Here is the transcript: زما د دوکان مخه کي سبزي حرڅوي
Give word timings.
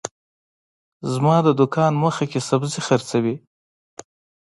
زما 1.13 1.35
د 1.43 1.47
دوکان 1.59 1.93
مخه 2.03 2.25
کي 2.31 2.39
سبزي 2.49 2.79
حرڅوي 2.87 3.35